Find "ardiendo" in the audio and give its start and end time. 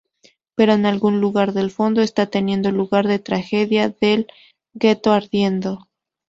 5.13-5.87